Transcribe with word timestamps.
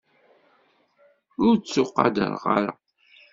Ur 1.45 1.55
ttuqadreɣ 1.57 2.43
ara. 2.57 2.71